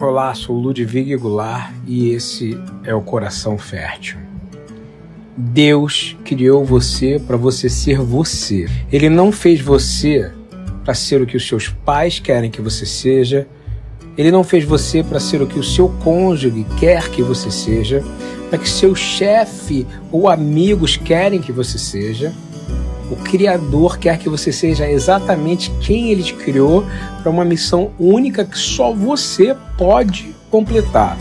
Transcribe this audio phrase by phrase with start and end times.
[0.00, 4.16] Olá, sou Ludwig Goulart e esse é o Coração Fértil.
[5.36, 8.66] Deus criou você para você ser você.
[8.92, 10.30] Ele não fez você
[10.84, 13.48] para ser o que os seus pais querem que você seja.
[14.16, 18.00] Ele não fez você para ser o que o seu cônjuge quer que você seja,
[18.48, 22.32] para que seu chefe ou amigos querem que você seja.
[23.10, 26.84] O Criador quer que você seja exatamente quem Ele te criou
[27.22, 31.16] para uma missão única que só você pode completar.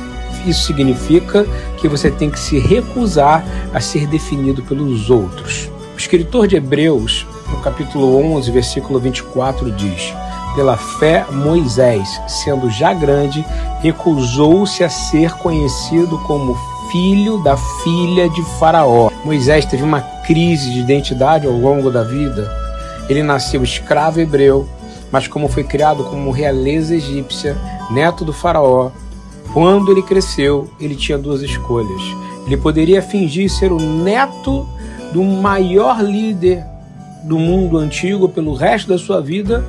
[0.46, 1.46] Isso significa
[1.78, 5.70] que você tem que se recusar a ser definido pelos outros.
[5.94, 10.14] O escritor de Hebreus, no capítulo 11, versículo 24, diz:
[10.56, 13.46] Pela fé, Moisés, sendo já grande,
[13.82, 16.56] recusou-se a ser conhecido como
[16.92, 19.10] filho da filha de Faraó.
[19.26, 22.52] Moisés teve uma crise de identidade ao longo da vida.
[23.08, 24.68] Ele nasceu escravo hebreu,
[25.10, 27.56] mas como foi criado como realeza egípcia,
[27.90, 28.92] neto do Faraó,
[29.54, 32.02] quando ele cresceu, ele tinha duas escolhas.
[32.46, 34.68] Ele poderia fingir ser o neto
[35.14, 36.62] do maior líder
[37.24, 39.64] do mundo antigo pelo resto da sua vida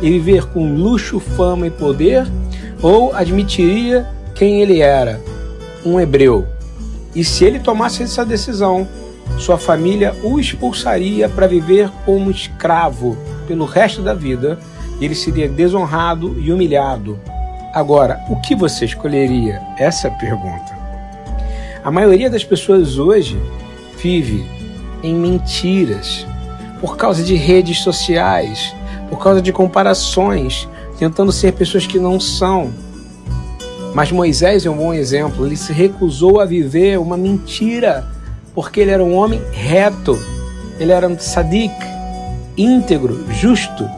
[0.00, 2.26] e viver com luxo, fama e poder,
[2.80, 5.20] ou admitiria quem ele era,
[5.84, 6.46] um hebreu,
[7.14, 8.86] e se ele tomasse essa decisão,
[9.38, 14.58] sua família o expulsaria para viver como escravo pelo resto da vida
[15.00, 17.18] e ele seria desonrado e humilhado.
[17.72, 19.62] Agora, o que você escolheria?
[19.78, 20.76] Essa é a pergunta.
[21.84, 23.40] A maioria das pessoas hoje
[24.02, 24.44] vive
[25.02, 26.26] em mentiras
[26.80, 28.74] por causa de redes sociais,
[29.08, 32.72] por causa de comparações, tentando ser pessoas que não são
[33.94, 35.46] mas Moisés é um bom exemplo.
[35.46, 38.06] Ele se recusou a viver uma mentira,
[38.58, 40.18] porque ele era um homem reto,
[40.80, 41.72] ele era um sadik,
[42.56, 43.88] íntegro, justo,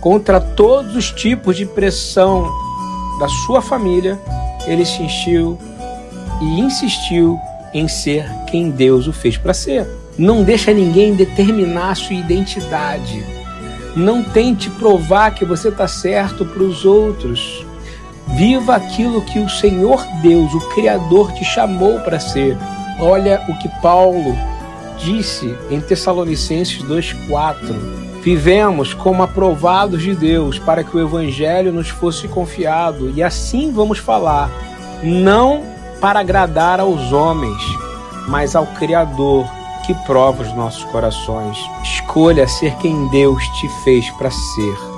[0.00, 2.48] contra todos os tipos de pressão
[3.18, 4.16] da sua família.
[4.64, 5.58] Ele se encheu
[6.40, 7.36] e insistiu
[7.74, 9.84] em ser quem Deus o fez para ser.
[10.16, 13.24] Não deixa ninguém determinar a sua identidade.
[13.96, 17.66] Não tente provar que você está certo para os outros.
[18.36, 22.56] Viva aquilo que o Senhor Deus, o Criador, te chamou para ser.
[23.00, 24.36] Olha o que Paulo
[24.98, 28.18] disse em Tessalonicenses 2,4.
[28.22, 33.98] Vivemos como aprovados de Deus para que o Evangelho nos fosse confiado, e assim vamos
[33.98, 34.50] falar,
[35.02, 35.62] não
[36.00, 37.62] para agradar aos homens,
[38.26, 39.46] mas ao Criador
[39.86, 41.56] que prova os nossos corações.
[41.82, 44.97] Escolha ser quem Deus te fez para ser.